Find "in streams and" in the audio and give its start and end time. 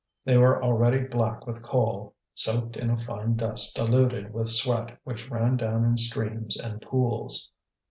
5.85-6.81